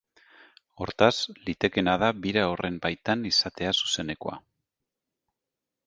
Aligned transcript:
Hortaz, 0.85 1.17
litekeena 1.49 1.95
da 2.05 2.09
bira 2.23 2.47
horren 2.55 2.81
baitan 2.87 3.29
izatea 3.35 3.75
zuzenekoa. 3.81 4.43